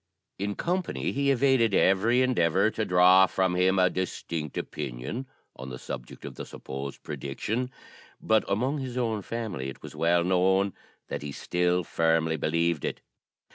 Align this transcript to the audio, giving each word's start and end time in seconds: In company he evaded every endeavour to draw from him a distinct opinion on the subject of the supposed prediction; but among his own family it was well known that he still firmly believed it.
In 0.39 0.55
company 0.55 1.11
he 1.11 1.29
evaded 1.29 1.75
every 1.75 2.23
endeavour 2.23 2.71
to 2.71 2.85
draw 2.85 3.27
from 3.27 3.55
him 3.55 3.77
a 3.77 3.87
distinct 3.87 4.57
opinion 4.57 5.27
on 5.55 5.69
the 5.69 5.77
subject 5.77 6.25
of 6.25 6.33
the 6.33 6.43
supposed 6.47 7.03
prediction; 7.03 7.69
but 8.19 8.43
among 8.51 8.79
his 8.79 8.97
own 8.97 9.21
family 9.21 9.69
it 9.69 9.83
was 9.83 9.95
well 9.95 10.23
known 10.23 10.73
that 11.09 11.21
he 11.21 11.31
still 11.31 11.83
firmly 11.83 12.35
believed 12.35 12.83
it. 12.83 13.01